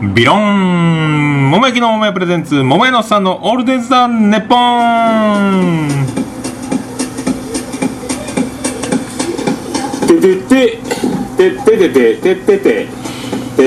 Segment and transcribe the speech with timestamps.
[0.00, 5.88] ビロン桃焼きの桃屋プレゼンツ桃屋のさんのオールデンズ・ザ・ネッポン。
[10.06, 10.78] ててて
[11.36, 12.86] ててててて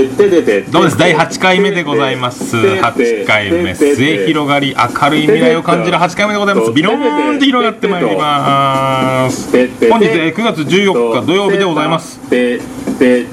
[0.08, 0.98] ててどうです？
[0.98, 2.56] 第8回目でございます。
[2.56, 6.72] 8回目末広がり明るい未来を感じる8回目でございます。
[6.72, 9.52] ビローンと広がってまいります。
[9.90, 12.22] 本日9月14日土曜日でございます。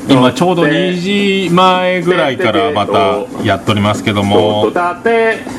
[0.09, 4.71] 今ちょうど2時前ぐらいからまたやっておりますけども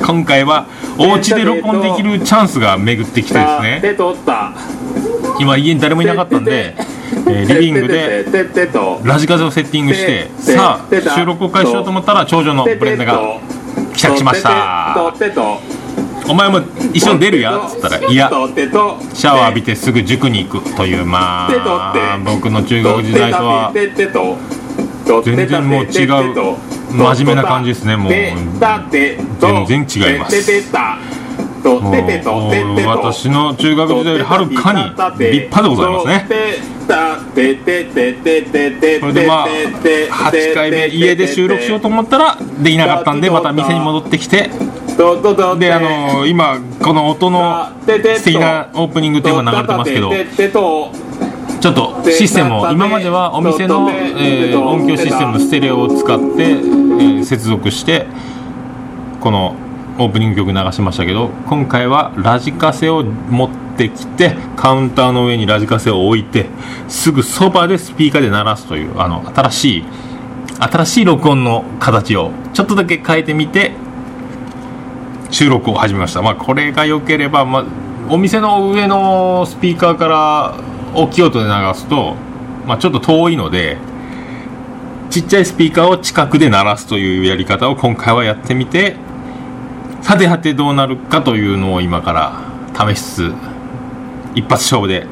[0.06, 0.66] 今回は
[0.98, 3.80] お家で録音できるチャンスが巡ってきてですね。
[5.40, 7.00] 今家に誰もいなかったんで、えー
[7.48, 8.24] リビングで
[9.04, 13.40] ラジカセをセッティングしてさあ収録を開始しようと思ったら長女のブレンダが
[13.94, 14.50] 帰宅しました
[16.30, 16.60] お前も
[16.94, 17.58] 一緒に出るや？
[17.58, 23.72] っつったらいやシャワー浴びてすぐ塾に行くというまあ僕の中学時代とは
[25.26, 26.10] 全然もう違う
[26.92, 28.12] 真面目な感じですねもう。
[28.12, 28.36] 全
[29.66, 30.36] 然違います。
[31.62, 31.94] もう
[32.88, 36.26] 私の中学時代よりはるかに立派でございますね。
[36.88, 36.94] そ
[39.06, 44.50] れでまあ8回目家で収録しようと思ったらできなかったんでまた店に戻ってきて
[45.58, 50.12] であの今この音の素敵なオープニングテーマ流れてますけど
[51.62, 58.08] ちょっとシステムを今まではお店の、えー音響システムステレオを使って、えー接続して
[59.22, 59.56] この
[59.98, 66.48] オープニング曲流しましたけど今回はラジカセを持ってきてカウンターの上にラジカセを置いて
[66.88, 69.86] すぐそばでスピーカーで鳴らすというあの新しい
[70.60, 73.72] 新しい録音の形をちょっとだけ変えてみて
[75.32, 76.22] 収録を始めました。
[76.22, 77.66] まあこれが良ければ、まあ、
[78.10, 80.56] お店の上のスピーカーから
[80.94, 82.16] 大きい音で流すと、
[82.66, 83.78] まあ、ちょっと遠いので
[85.10, 88.96] ちっちゃいスピーカーを近くで鳴らすというやり方を今回はやってみて
[90.02, 93.34] さてはてどうなるかというのを今から試しつつ
[94.36, 95.06] 一発勝負で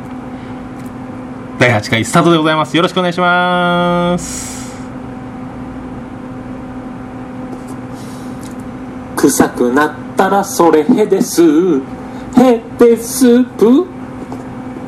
[1.59, 2.77] 第8回スタートでございます。
[2.77, 4.77] よろしくお願いします。
[9.15, 11.43] 臭くなったらそれへです。
[12.35, 13.85] へですぷ。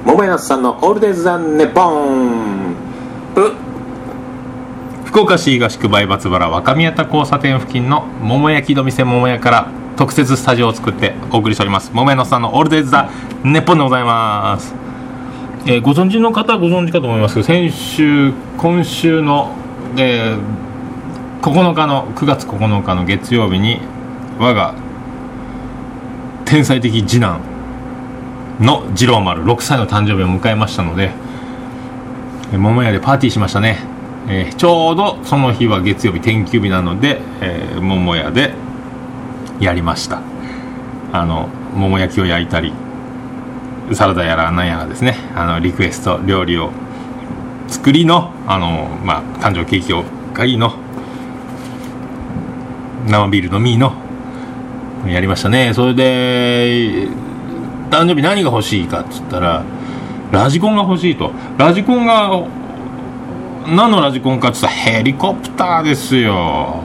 [0.04, 2.76] 桃屋さんのオールデザンネポン。
[3.36, 3.54] ぷ
[5.06, 11.92] 福岡市東区梅松原若宮田交差点付近の桃焼きの店桃屋から特設スタジオを作ってお送りしております。
[11.94, 13.10] 桃屋さんのオールデイズ・ザ・
[13.44, 14.74] ネポンでございます、
[15.68, 19.54] えーご存知の方はご存知かと思いますけど先週今週の、
[19.96, 20.40] えー
[21.42, 23.80] 9日の9月9日の月曜日に
[24.40, 24.89] 我が
[26.50, 27.40] 天才的次男
[28.60, 31.12] の次郎丸6歳の誕生日を迎えましたので
[32.52, 33.78] 桃屋でパーティーしましたね、
[34.28, 38.56] えーちょうどその日は月曜日天休日なので、えー桃屋で
[39.60, 40.24] やりました。
[41.14, 42.74] あの桃焼きを焼いたり
[43.94, 45.18] サラダやら何やらですね。
[45.36, 46.72] あのリクエスト料理を
[47.68, 50.74] 作りのあの、まあ、誕生ケーキを買いの
[53.08, 54.09] 生ビール飲みの
[55.08, 55.74] やりましたね。
[55.74, 57.08] それで
[57.90, 59.64] 誕生日何が欲しいかっつったら
[60.32, 61.32] ラジコンが欲しいと。
[61.58, 62.46] ラジコンが
[63.68, 66.84] 何のラジコンかっつったらヘリコプターですよ。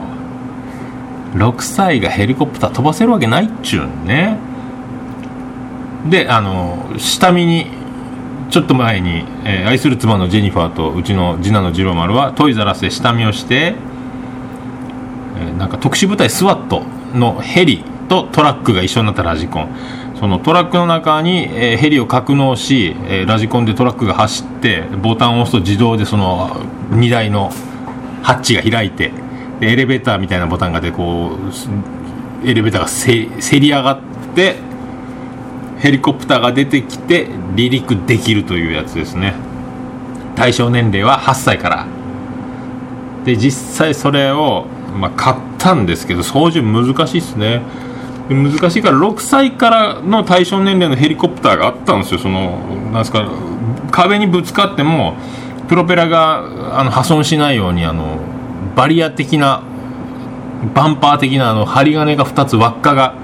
[1.33, 4.37] 6歳がヘリコプター飛ばせるわけないっちゅうんね。
[6.09, 7.67] であの下見に
[8.49, 13.75] ちょっと前に、えー愛する妻のジェニファーとうちの次男の次郎丸はトイザらスで下見をして、
[15.37, 16.83] えーなんか特殊部隊スワット
[17.13, 19.69] のヘリとトラックが一緒になったラジコン。
[20.19, 26.61] そのトラックの中に、えヘリを格納し、えラジコンでトラックが走ってボタンを押すと自動でその
[26.91, 27.51] 荷台の
[28.23, 29.11] ハッチが開いて
[29.59, 31.31] でエレベーターみたいなボタンがでこ
[32.43, 33.99] うエレベーターがせせり上がっ
[34.35, 34.55] て
[35.79, 39.33] ヘリコプターが出てきて離陸できるというやつですね。
[40.35, 41.87] 対象年齢は8歳から。
[43.25, 44.65] で実際それを、
[44.95, 47.61] まあ、買ったんですけど操縦難しいですね。
[48.29, 52.19] 難しいから6歳からの対象年齢のヘリコプターがあったんですよ。
[52.19, 52.57] その
[52.91, 53.29] なんすか
[53.91, 55.15] 壁にぶつかっても
[55.67, 58.17] プロペラがあの破損しないようにあの
[58.75, 59.63] バリア的な
[60.73, 63.15] バンパー的なあの針金が2つ輪っかが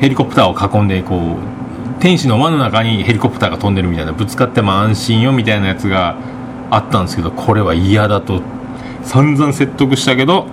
[0.00, 6.16] ヘリコプターを囲んでこう天使の輪の中にヘリコプターが飛んでるみたいなぶつかっても安心よみたいなやつが
[6.70, 8.42] あったんですけどこれは嫌だと。
[9.04, 10.46] 散々説得したけど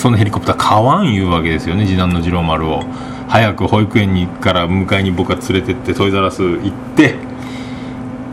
[0.00, 1.84] そのヘリコプター買わん言うわけですよね。
[1.84, 2.82] 次男の次郎丸を。
[3.28, 7.16] 早く保育園にから迎えに僕は連れてってトイザラス行って。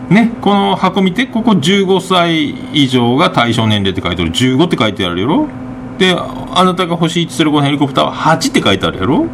[0.10, 4.32] ねこの箱見てここ15歳以上が対象年齢って書いてある。
[4.32, 5.50] 15って書いてあるやろ。
[5.98, 9.26] であなたが欲しいってするこのヘリコプターは8って書いてあるやろ。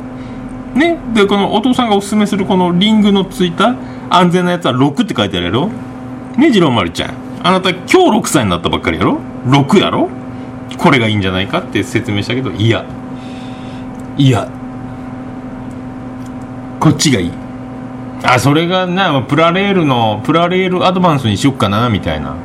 [0.74, 3.76] ねでこのお父さんがおすすめするこのリングのついた
[4.10, 5.70] 安全なやつは6って書いてあるやろ。
[6.36, 7.14] ね次郎丸ちゃん。
[7.44, 9.20] あなた今日6歳になったばっかりやろ。
[9.46, 10.10] 6やろ。
[10.78, 12.86] これがいいんじゃないかって説明したけどいや。
[14.18, 14.50] いや。
[16.80, 17.32] こっちがいい。
[18.24, 22.36] あそれがなプラレールのプラレールアドバンスにしよっかなみたいな。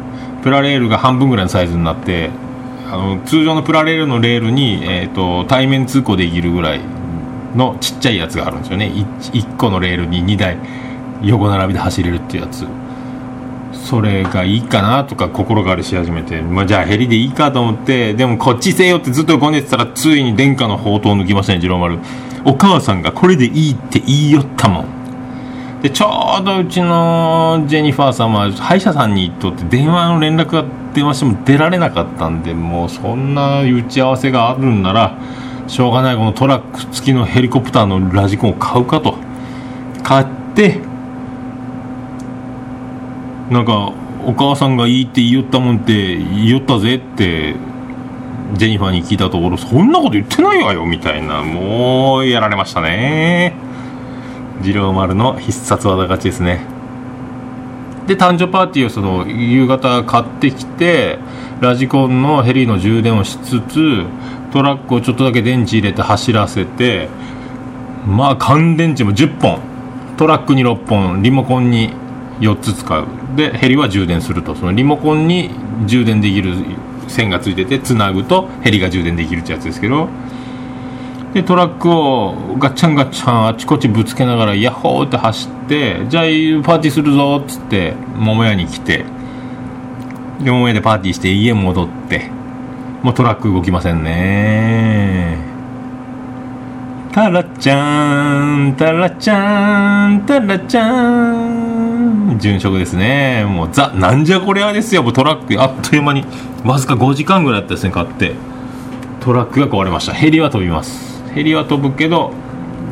[0.42, 2.30] プラレールが半分ぐらいのサイズになって
[2.90, 6.80] あの通常のプラレールのレールに、えーと、対面通行できるぐらい
[7.54, 8.86] のちっちゃいやつがあるんですよね。
[8.86, 10.56] 1, 1個のレールに2台
[11.22, 12.66] 横並びで走れるっていうやつ。
[13.72, 21.98] それがいいかなとか心変わりし始めて、まあ、じゃあヘリでいいかと思ってでもこっちせよってずっとこねてたらついに殿下の宝刀を抜きましたね次郎丸。
[22.44, 24.98] お母さんがこれでいいって言いよったもん。
[25.82, 35.16] でちょうどうちのジェニファーさんは歯医者さんに行っとって電話の連絡が電話しても出られなかったんでもうそんな打ち合わせがあるんなら
[35.68, 39.16] しょうがないこのトラック付きのヘリコプターのラジコンを買うかと。
[40.02, 40.80] 買って
[43.50, 43.92] なんか
[44.26, 47.54] お母さんがいいって言いよったもんって言いよったぜって
[48.54, 51.42] ジェニファーに聞いたところそんなこと言ってないわよみたいな。
[51.42, 53.68] もうやられましたね。
[54.62, 56.60] 次郎丸の必殺技勝ちですね
[58.06, 61.18] で誕生パーティーをその夕方買ってきて
[61.60, 64.04] ラジコンのヘリの充電をしつつ
[64.52, 67.08] トラックをちょっとだけ電池入れて走らせて
[68.06, 69.60] まあ乾電池も10本。
[70.16, 71.22] トラックに6本。
[71.22, 71.92] リモコンに
[72.40, 73.06] 4つ使う。
[73.36, 74.54] でヘリは充電すると。
[74.54, 75.50] そのリモコンに
[75.86, 76.54] 充電できる
[77.08, 80.08] 線がついててつなぐとヘリが充電できるってやつですけど。
[81.34, 89.04] でトラックをガッチャンガッチャンあちこちぶつけながらヤッホーって走ってじゃあパーティーするぞっつって桃屋に来て
[90.40, 92.30] 桃屋でパーティーして家戻って
[93.02, 95.36] もうトラック動きませんね。
[97.12, 101.87] タラちゃんタラちゃんタラちゃん。
[102.38, 103.44] 殉職ですね。
[103.44, 105.02] もうザなんじゃこりゃですよ。
[105.02, 106.24] もうトラックあっという間に
[106.64, 108.34] わずか5時間ぐらいやったですね買って。
[109.20, 110.12] トラックが壊れました。
[110.12, 111.22] ヘリは飛びます。
[111.32, 112.32] ヘリは飛ぶけど、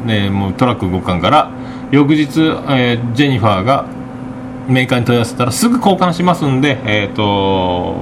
[0.04, 1.50] ね、もうトラック動かんから
[1.90, 3.86] 翌日、えー、ジェニファーが
[4.68, 7.96] メーカーに問い合わせたらすぐ交換しますんでえっ、ー、と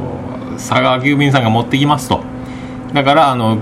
[0.54, 2.22] 佐川急便さんが持ってきますと。
[2.92, 3.58] だからあの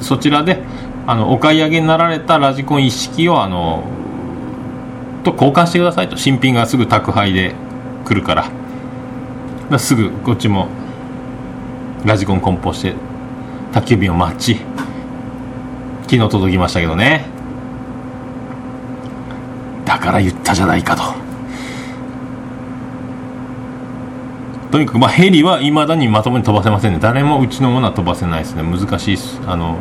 [0.00, 0.62] そちらで
[1.06, 3.84] あのお買い上げになられたラジコン一式をあの
[5.26, 6.16] と交換してくださいと。
[6.16, 7.54] 新品がすぐ宅配で
[8.04, 8.44] 来るから。
[8.44, 8.50] か
[9.70, 10.68] らすぐこっちも
[12.04, 12.94] ラジコン梱包して
[13.72, 14.60] 宅急便を待ち
[16.02, 17.26] 昨日届きましたけどね。
[19.84, 21.02] だから言ったじゃないかと。
[24.70, 26.98] とにかくまあヘリはいまだにまともに飛ばせませんね。
[27.00, 28.62] 誰もうちのものは飛ばせないですね。
[28.62, 29.40] 難しいです。
[29.46, 29.78] あの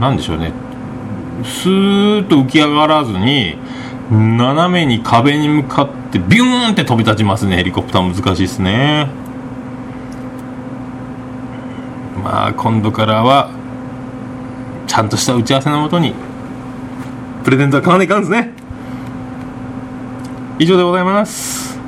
[0.00, 0.52] なんでしょうね。
[1.44, 3.56] スーッと浮き上がらずに
[4.10, 7.56] 斜めに壁に向かってビューンって飛び立ちますね。
[7.56, 9.08] ヘリコプター難しいですね。
[12.22, 13.50] まあ今度からは
[14.86, 16.14] ちゃんとした打ち合わせのもとに
[17.44, 18.50] プレゼントは買わないかんですね。
[20.58, 21.78] 以上でございます。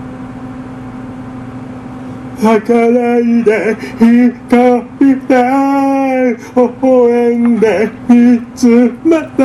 [2.42, 4.32] 泣かないで一
[5.00, 5.26] 人
[6.34, 9.44] 微笑んでいつまで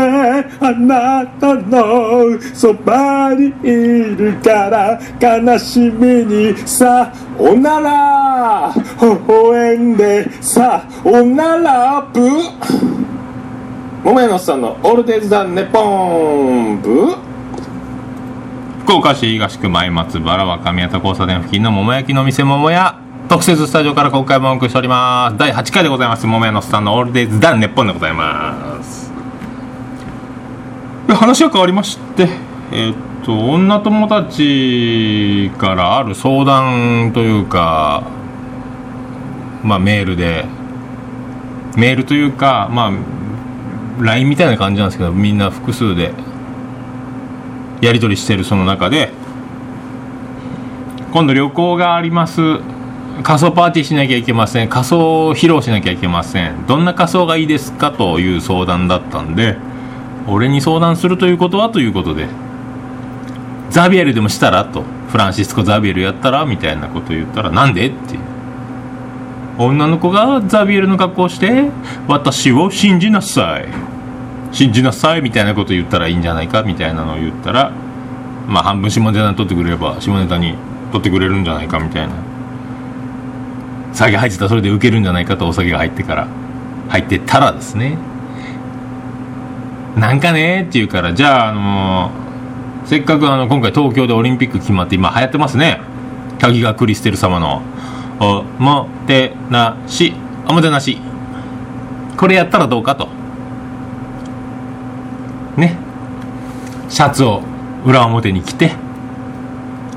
[0.59, 8.73] あなたのそばにいるから悲しみにさおなら。
[8.73, 12.19] 微笑んでさおならブ
[14.03, 17.15] 桃屋のさんのオールデイズ・ザ・ネポンブ
[18.83, 23.02] 福岡市東区前松原若宮田交差点付近の桃焼きの店桃屋。
[23.33, 25.37] 特設スタジオから今回もお送りしております。
[25.39, 26.27] 第8回でございます。
[26.27, 29.11] 桃屋のおっさんのオールデイズ・ザ・ネポンでございます。
[31.07, 32.29] 話が変わりまして。
[32.71, 38.03] えー、っと女友達からある相談というか
[39.63, 40.45] まあメールで。
[41.75, 42.91] メールというかまあ
[43.99, 46.13] LINE みたいな感じなんですけどみんな複数で。
[47.81, 49.09] やり取りしてるその中で。
[51.11, 52.59] 今度旅行があります。
[53.21, 54.69] 仮装パーティーしなきゃいけません。
[54.69, 56.65] 仮装披露しなきゃいけません。
[56.65, 59.57] どんな仮装がいいですかという相談だったんで
[60.27, 62.27] 俺に相談するということはということで。
[63.69, 64.83] ザビエルでもしたらと。
[65.09, 68.17] フランシスコ・ザビエルやったらみたいなこと言ったらなんでって
[69.59, 71.69] 女の子がザビエルの格好をして
[72.07, 73.67] 私を信じなさい。
[74.51, 77.71] 信じなさいみたいなこと言ったらいいんじゃないかみたいなのを言ったら
[78.47, 80.55] まあ半分下ネタに取ってくれれば下ネタに
[80.91, 82.13] 取ってくれるんじゃないかみたいな。
[83.93, 86.27] 酒入ってたらそれで受けるんじゃないかとお酒が入ってから。
[86.89, 87.97] 入ってたらですね。
[89.95, 92.11] なんかねって言うからじゃああの
[92.85, 95.81] せっかくあの今回東京でオリンピック決まって今流行ってますね。
[96.39, 97.61] 滝川クリステル様の
[98.19, 100.13] 「おもてなし。
[100.47, 100.99] おもてなし」
[102.17, 103.07] これやったらどうかと。
[105.57, 105.77] ね。
[106.89, 107.41] シャツを
[107.85, 108.73] 裏表に着て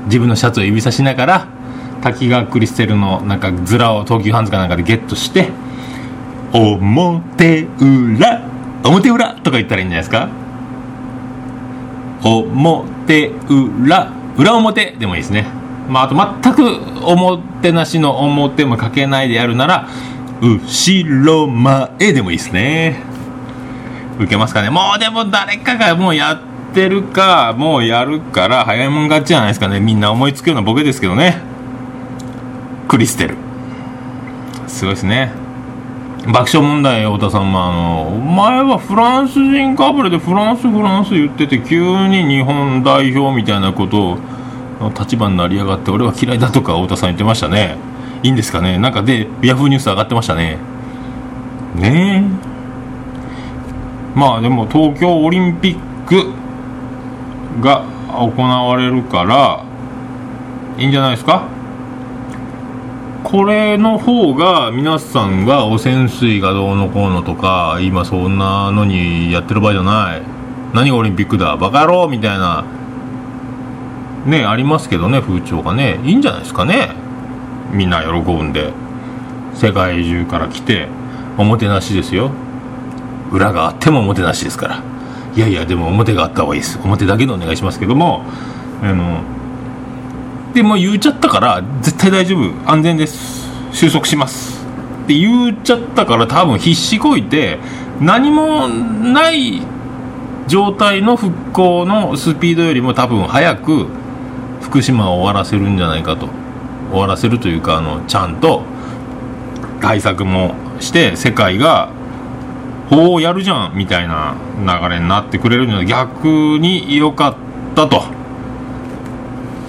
[0.05, 1.47] 自分のシャツを指さしながら
[2.01, 5.49] 滝川クリステルのなんかズラを東急ハンズかなんかでゲットして
[6.53, 8.41] 「表裏
[8.83, 10.29] 表裏」とか言ったらいいんじゃないですか？
[12.23, 15.45] 表裏裏表でもいいですね。
[15.89, 19.87] まああと全くおもてなしの表もかけないでやるなら
[20.41, 23.01] 後ろ前でもいいですね。
[24.19, 24.69] 受けますかね。
[24.69, 26.39] もうでも誰かがもうやっ
[26.73, 29.79] てるかもうやるから早いもん勝ちじゃないですかね。
[29.79, 31.37] みんな思いつくようなボケですけどね。
[32.87, 33.35] クリステル
[34.67, 35.31] すごいですね。
[36.25, 44.17] 爆笑問題太田さんもあのお前はフランス人かぶれでフランスフランス言ってて急に日本代表みたいなことを
[44.97, 47.77] 立場になりやがって俺は嫌いだとか太田さん言ってましたね。
[48.23, 48.77] いいんですかね？
[48.77, 50.57] なんかでヤフーニュース上がってましたね。
[51.75, 52.25] ね
[54.15, 54.17] え。
[54.17, 56.33] まあでも東京オリンピック
[57.61, 59.63] が行われるから
[60.77, 61.47] いいんじゃないですか？
[63.27, 70.21] これの方が皆さんが汚染水がどうのこうのとか今そんなのにやってる場合じゃない。
[70.73, 72.63] 何がオリンピックだバカ野郎みたいな。
[74.25, 75.99] ねありますけどね風潮がね。
[76.05, 76.91] いいんじゃないですかね。
[77.73, 78.71] みんな喜んで。
[79.53, 80.87] 世界中から来て
[81.37, 82.31] おもてなしですよ。
[83.33, 84.83] 裏があってもおもてなしですから。
[85.35, 86.79] いやいやでも表があった方がいいです。
[86.81, 88.23] 表だけでお願いしますけども
[88.81, 89.19] あの
[90.57, 92.51] でも言っちゃったから絶対大丈夫。
[92.67, 93.47] 安全です。
[93.71, 94.65] 収束します。
[95.03, 97.59] って言っちゃったから多分必死こいて
[98.01, 99.61] 何もない
[100.47, 103.85] 状態の復興のスピードよりも多分早く
[104.63, 106.27] 福島を終わらせるんじゃないかと。
[106.89, 108.63] 終わらせるというかあのちゃんと
[109.79, 111.91] 対策もして世界が
[112.89, 115.85] おおやるじゃんみたいな流れになってくれるんじゃない。
[115.85, 117.35] 逆に良かっ
[117.75, 118.16] たと。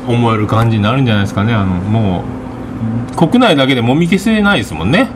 [0.09, 1.55] 思える感じになるんじゃないですかね。
[1.55, 2.25] あのも
[3.15, 5.09] う国内だけでもみ消せないですもんね。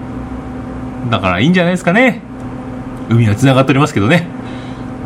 [1.11, 2.21] だからいいんじゃないですかね。
[3.09, 4.27] 海はつながっておりますけどね。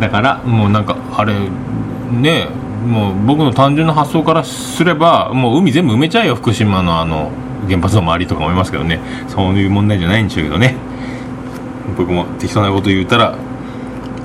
[0.01, 1.35] だからもうなんかあれ
[2.13, 2.49] ね
[2.87, 6.35] もう僕の単純な発想からすればもう海全部埋めちゃえよ。
[6.35, 7.31] 福島のあの
[7.69, 9.01] 原発の周りとか思いますけどね。
[9.29, 10.77] そういう問題じゃないんでしょうけどね。
[11.97, 13.37] 僕も適当なこと言うたら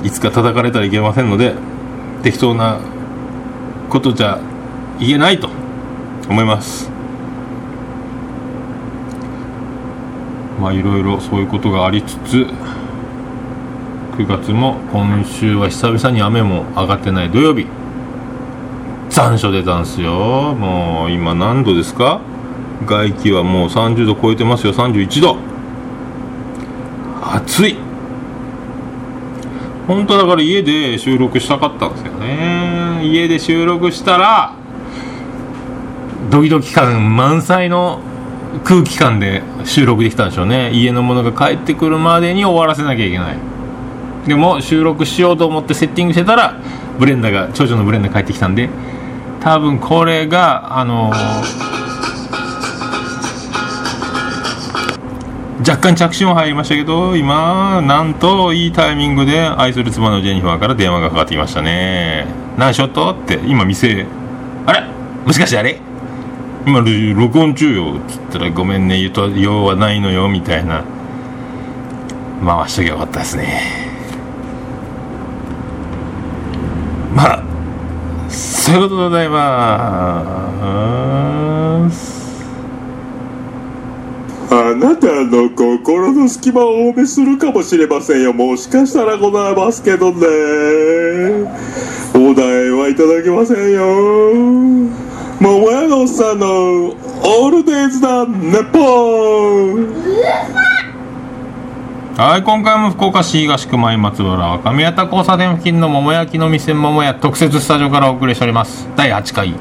[0.03, 1.53] いつか叩かれたらいけませんので
[2.23, 2.79] 適当な
[3.89, 4.39] ことじゃ
[5.01, 5.49] 言えないと
[6.29, 6.89] 思います。
[10.61, 12.47] まあいろいろそういうことがありつつ
[14.17, 17.65] 9月も今週は久々に雨も上がってない土曜日。
[19.09, 20.53] 残暑でざんすよ。
[20.53, 22.21] もう今何度ですか？
[22.85, 24.73] 外気はもう30度超えてますよ。
[24.73, 25.37] 31度。
[27.23, 27.75] 暑い。
[29.87, 33.01] 本当だから家で収録したかったんですよね。
[33.03, 34.53] 家で収録したら
[36.31, 37.99] ドキドキ感満載の
[38.63, 40.71] 空気感で収録できたんでしょうね。
[40.71, 43.37] 家のものが帰ってくるまでに終わらせなきゃいけない。
[44.25, 46.55] でも収録しようと思ってセッティングしてたら
[46.97, 48.69] ブレンダが長女のブレンダ帰ってきたんで。
[49.41, 51.11] 多分これがあの
[55.59, 62.25] 若干着信は入りましたけど今なんといいタイミングで愛する妻のジェニファーから電話がかかってきましたね。
[62.57, 63.11] 何しょっと？
[63.11, 64.05] って今店
[64.65, 64.85] あれ？
[65.25, 65.81] もしかしてあれ？
[66.65, 66.81] 今
[67.15, 70.83] 録音中よっつったらごめんね言うと用はないのよみたいな。
[72.43, 73.61] 回しときゃよかったですね。
[77.13, 77.43] まあ
[78.29, 79.41] そういうことでございま
[81.91, 82.21] す。
[84.49, 88.33] あなたの心の隙間をお埋めするかもしれませんよ。
[88.33, 90.27] もしかしたらございますけどね。
[92.15, 95.00] お題はいただけませんよ。
[95.41, 96.45] 桃屋のおっさんの
[96.89, 98.77] オールデイズだネポ
[99.75, 99.87] ン
[102.15, 108.87] はい、今回も福岡市東区前松原若宮田交差点付近の桃焼きの店桃屋特設スタジオからお送りしております。
[108.95, 109.55] 第8回、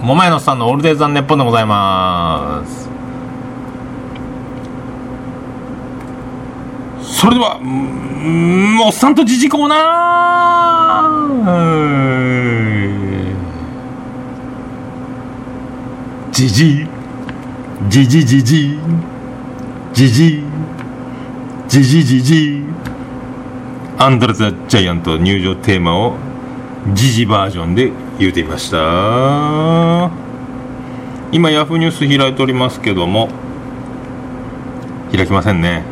[0.00, 2.88] 桃屋のおっさんのオールデイズ・ザネッポンでございます。
[7.02, 12.67] それでは、うーんおっさんとじじコーナー
[16.38, 16.86] じじ、
[17.88, 18.78] じじじじ、
[19.92, 20.44] ジジ
[21.66, 22.62] ジジジジ
[23.98, 24.88] アンドレ・ザ・ジャイ。
[24.88, 26.14] アント入場テーマを
[26.94, 27.90] ジジバージョンで
[28.20, 30.12] 言うてみました。
[31.32, 33.28] 今ヤフーニュース開いておりますけども
[35.10, 35.82] 開きませんね。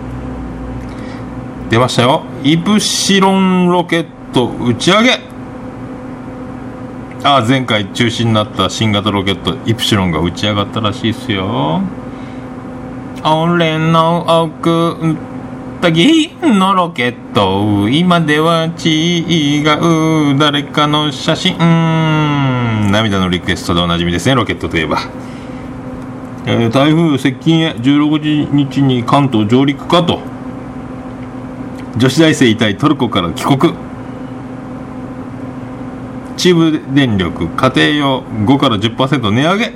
[1.71, 2.23] 出ましたよ。
[2.45, 5.19] イプシロンロケット打ち上げ。
[7.25, 11.81] あ前回中止になった新型ロケットイプシロンが打ち上がったらしいですよ。
[13.25, 15.17] 俺の奥
[15.81, 17.89] たぎのロケット。
[17.89, 19.63] 今では違
[20.35, 21.57] う誰かの写真。
[22.93, 24.99] 涙のリクエストでおなじみですねロケットといえば、
[26.47, 30.21] えー、台風接近へ16日に関東上陸かと。
[31.97, 33.75] 女子大生遺体トルコから帰国。
[36.37, 39.73] 中部電力家庭用5から10%値上げ。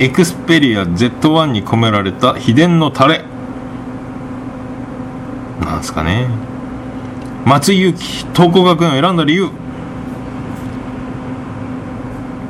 [0.00, 3.24] エクスペリア Z1 に込められた秘伝のタレ。
[5.60, 6.28] なんすかね。
[7.44, 9.48] 松井裕樹桐光学園を選んだ理由。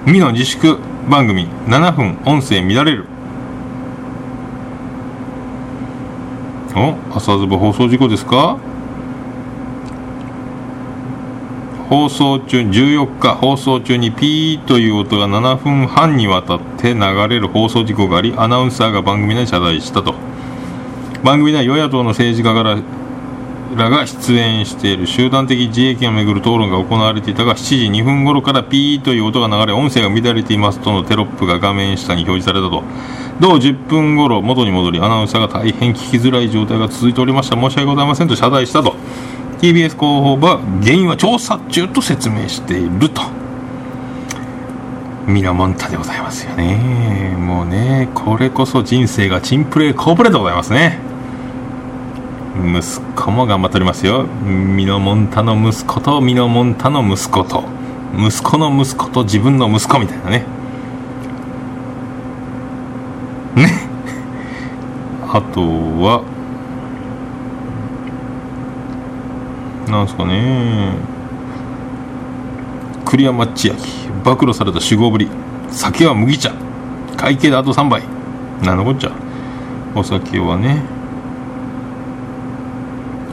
[0.06, 0.78] 美の自粛。
[1.08, 3.06] 番組7分音声乱れる。
[6.76, 8.58] お朝ズボ放送事故ですか？
[11.88, 20.14] 放送中14日放送中にピーという音が7分半にわたって流れる放送事故がありアナウンサーが番組で謝罪したと。
[21.24, 22.78] 番組では与野党の政治家から
[23.74, 32.82] らが出演している集団的自衛権をめぐる討論が行われていたが7時2分頃からピーという音が流れ音声が乱れていますとのテロップが画面下に表示されたと。
[33.40, 37.56] 同10分頃元に戻りアナウンサーが大変聞きづらい状態が続いておりました。
[37.56, 38.94] 申し訳ございませんと謝罪したと。
[39.60, 43.22] TBS 広報部は原因は調査中と説明していると。
[45.26, 47.36] ミラモンタでございますよね。
[47.38, 51.00] もうねこれこそ人生がチンプレーコープレーでございますね。
[52.56, 54.24] 息子も頑張っておりますよ。
[54.24, 57.64] ミノモンタの息子とミノモンタの息子と。
[58.16, 60.46] 息子の息子と自分の息子みたいなね。
[63.54, 63.88] ね。
[65.30, 66.22] あとは
[69.90, 70.92] なんすかね。
[73.04, 73.74] 栗山千明
[74.24, 75.28] 暴露された酒豪ぶり。
[75.70, 76.52] 酒は麦茶。
[77.16, 78.02] 会計であと3杯。
[78.62, 79.12] なのこっちゃ。
[79.94, 80.82] お酒はね。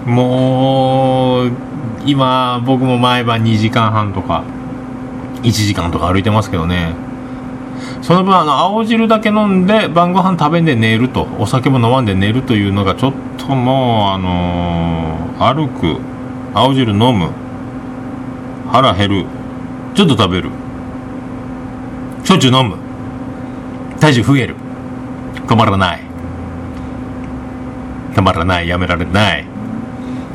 [0.06, 1.52] もう
[2.06, 4.44] 今僕も毎晩2時間半とか
[5.42, 6.94] 1時間とか歩いてますけどね。
[8.02, 16.00] その分あの青汁だけ飲んで晩ご飯食べんで寝るとお酒も飲まんで寝るというのがちょっともうあのー、歩く
[16.56, 17.32] 青汁飲む。
[18.72, 19.26] 腹減る。
[19.94, 20.50] ちょっと食べる。
[22.24, 22.78] 焼酎飲む。
[24.00, 24.56] 体重増える。
[25.48, 26.00] 止まらない。
[28.14, 28.70] 止まらない。
[28.70, 29.46] やめられない。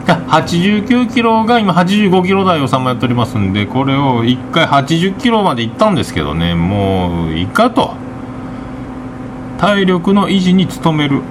[0.05, 6.55] 89キロが今85キロ台をさまやっておりますんでこれを1回80キロまで行ったんですけどね。
[6.55, 7.95] もういいかと。
[9.59, 11.23] 体力の維持に努める。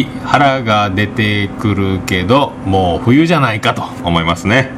[0.00, 4.70] い腹が出てくるけどもう冬じゃないかと思いますね。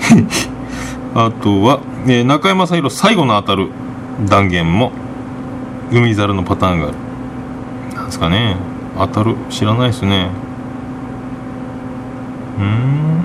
[1.14, 3.68] あとは、えー、中山雅宏最後の当たる
[4.28, 4.92] 断言も
[5.92, 6.96] 海猿のパターンがある。
[7.94, 8.56] なんですかね。
[8.96, 10.28] 当たる知らないですね。
[12.58, 13.24] うん。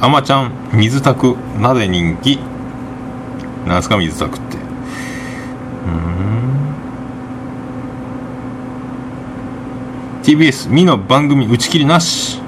[0.00, 2.38] あまちゃん水炊くなぜ人気。
[3.66, 4.56] なんすか水炊くって。
[4.56, 4.60] う
[5.90, 6.43] ん。
[10.24, 12.40] TBS ミの番組打ち切りなし。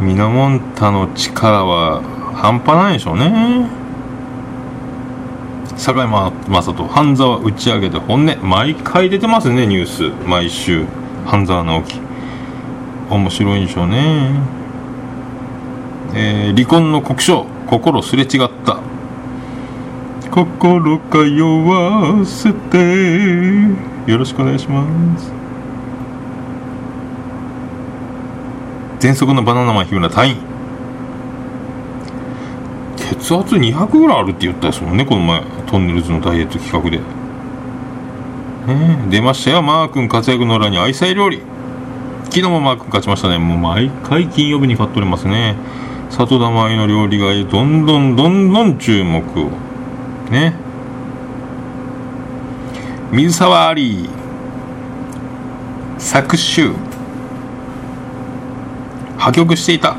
[0.00, 2.00] ミノモンタの力は
[2.34, 3.68] 半端ないでしょうね。
[5.76, 8.36] 坂井雅人半沢打ち上げで本音。
[8.42, 10.26] 毎回出てますねニュース。
[10.26, 10.86] 毎週。
[11.26, 12.00] 半沢直樹。
[13.10, 14.30] 面白いんでしょうね。
[16.14, 18.80] えー、離婚の国書心すれ違った。
[20.30, 23.91] 心通わせて。
[24.06, 24.84] よろしくお願いしま
[25.18, 25.32] す。
[28.98, 30.36] 喘息のバナナマン日村隊員。
[32.96, 36.98] 血圧200ぐらいあるって言ったですもんねこの前トンネルズのダイエット企画で、
[38.72, 40.78] ね、出ましたよマー君活躍の裏に。
[40.78, 41.40] 愛妻料理。
[42.24, 43.38] 昨日もマー君勝ちましたね。
[43.38, 45.56] もう毎回金曜日に買っておりますね。
[46.10, 49.50] 里田舞の料理がどんどんどんどん注目を。
[50.30, 50.61] ね。
[53.12, 54.08] 水沢アリー。
[55.98, 56.62] 作詞。
[59.18, 59.96] 破局していた。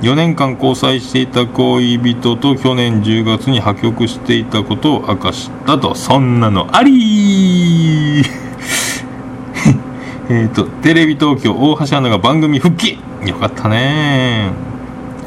[0.00, 8.22] 4年間交際していた恋人と去年10月に破局していたことを明かしたとそんなのあり
[10.28, 12.98] えっとテレビ東京大橋アナが番組復帰。
[13.26, 14.52] よかったね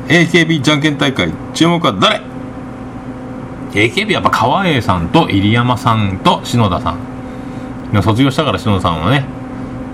[0.08, 1.32] AKB じゃんけん大会。
[1.54, 2.29] 注目は誰？
[3.72, 9.26] AKB やっぱ川栄さんと入山さんと篠田さん卒業したから篠田さんはね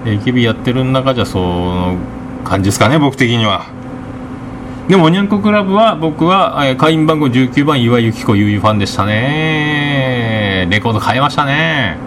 [0.06, 1.98] AKB やってる中じゃその
[2.44, 3.66] 感じですかね僕的には。
[4.88, 10.68] でもおにゃんこクラブは僕は、会員番号19番岩井由紀子ゆうゆファンでしたね。
[10.70, 11.98] レコード買いましたね。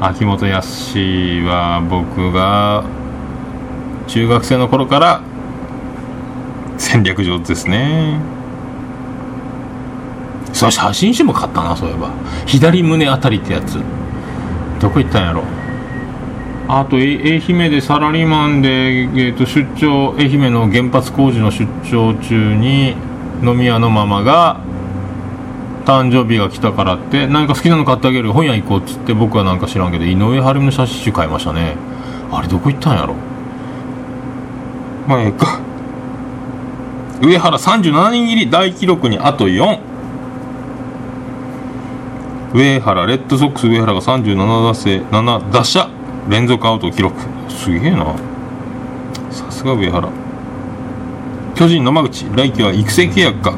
[0.00, 2.84] 秋元康は僕が
[4.06, 5.22] 中学生の頃から
[6.78, 8.20] 戦略上ですね。
[10.54, 12.10] それ写真集も買ったなそういえば。
[12.46, 13.78] 左胸あたりってやつ。
[14.80, 15.42] どこ行ったんやろ。
[16.68, 22.96] あとえ愛媛でサラリーマンで、えー、と出張愛媛の原発工事の出張中に
[23.42, 24.60] 飲み屋のママが
[25.84, 31.76] 誕生日が来たからって何か好きなの買ってあげる本屋行こうっつって僕はなんか知らんけど井上晴美の写真集買いましたね。
[32.32, 33.14] あれどこ行ったんやろ。
[35.06, 35.60] まあええか。
[37.20, 39.93] 上原37人切り大記録にあと4
[42.54, 45.90] 上原レッドソックス上原が37打数7打者
[46.30, 47.20] 連続アウト記録。
[47.48, 48.14] すげえな。
[49.32, 50.08] さすが上原。
[51.56, 53.56] 巨人野間口来季は育成契約か。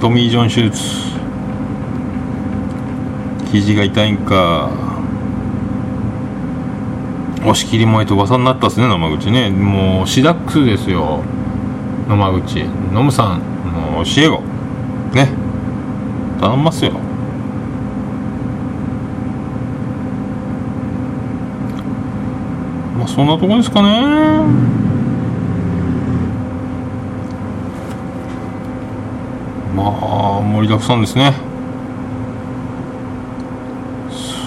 [0.00, 0.80] トミー・ジョン手術。
[3.50, 4.70] 肘が痛いんか。
[7.38, 9.50] 押し切り前と噂になったっすね野間口ね。
[9.50, 11.24] もうシダックスですよ。
[12.08, 12.62] 野間口。
[12.92, 14.40] ノムさんもう教え子。
[15.16, 15.39] ね。
[16.40, 16.92] 頼ますよ。
[22.98, 23.90] まあそんなとこですかね。
[29.76, 31.34] まあ盛りだくさんですね。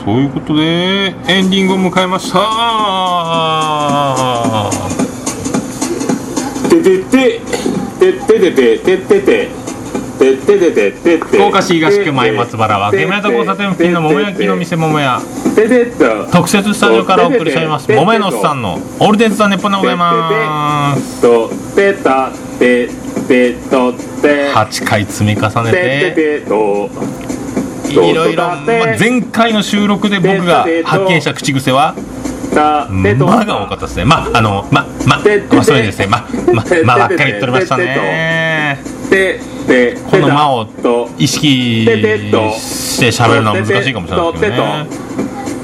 [0.03, 2.39] そういうことでエンディングを迎えました。
[6.69, 7.39] ててて
[7.99, 9.62] ててててててて。
[10.37, 15.19] ててててて福岡市東区前松原はゲメタ交差点付近の桃焼きの店桃屋
[15.55, 15.91] てて
[16.31, 22.87] 特設スタジオからお送りしております桃屋のおっさんのオールデンズ・ザ・ネッポンでございますとてたて
[23.27, 26.89] てとて8回積み重ねてててと
[27.89, 28.65] いろいろ、まあ、
[28.99, 31.95] 前回の収録で僕が発見した口癖は
[33.27, 35.19] 「ま」が多かったですねまああのまま
[35.51, 38.79] まあそうですねまままばっかり言っておりましたね
[39.65, 40.67] ててこの「ま」を
[41.17, 44.87] 意識して喋るのは難しいかもしれないですけどね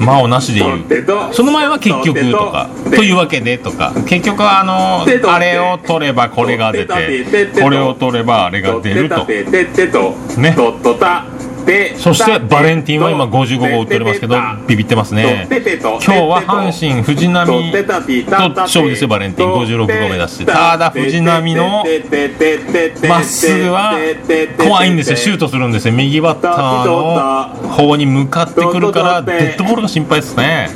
[0.00, 0.84] ま」をなしで言う
[1.32, 3.92] その前は結局とかというわけでとか。
[4.06, 9.26] 結局はあのあれを取ればこれが出てこれを取ればあれが出ると。
[10.36, 10.54] ね
[11.96, 15.46] そしてバレンティンは今55号打っておりますけどビビってますね。
[15.50, 17.52] 今日は阪神藤浪と
[18.60, 19.50] 勝負ですよバレンティン。
[19.66, 20.46] 56号目指して。
[20.46, 21.84] ただ藤浪の
[23.08, 23.98] まっすぐは
[24.58, 25.16] 怖いんですよ。
[25.16, 25.94] シュートするんですよ。
[25.94, 30.70] 右バッターの方に向かってくるからデッドボールが心配ですね。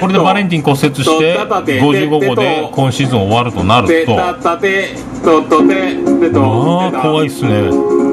[0.00, 4.16] これでバレンティン骨折して55号で今シーズン終わるとなると。
[4.16, 4.38] ま
[6.86, 8.03] あ怖いっすね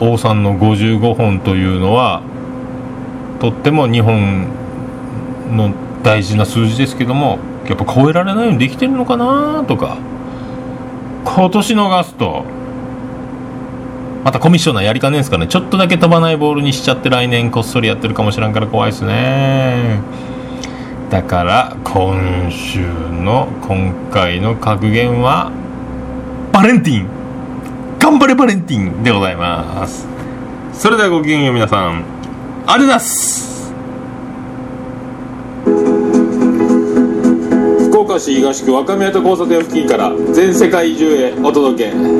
[0.00, 2.22] 王さんの55本というのは
[3.40, 4.48] とっても日本
[5.52, 9.98] の大事な数字ですけどもやっぱ超えられないようにできてるのかなとか。
[11.22, 12.44] 今年逃すと
[14.24, 15.46] またコミッショナーやりかねえんすかね。
[15.46, 20.00] ちょっとだけ飛ばないボールにしちゃって来年こっそりやってるかもしらんから怖いですね。
[21.10, 25.52] だから今週の今回の格言は
[26.52, 27.19] バレンティン。
[28.00, 30.08] 頑張れバレンティンでございます。
[30.72, 32.02] それではごきげんよう皆さん
[32.66, 33.50] ありがとうございます。
[37.90, 41.94] 福岡市東区若宮と交差点付近から全世界中へお届け。
[41.94, 42.10] 桃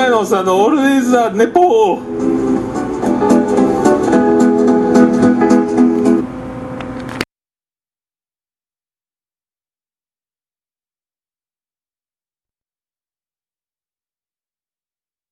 [0.00, 2.09] 屋のおっさんのオールディーズ・ザ・ネポー。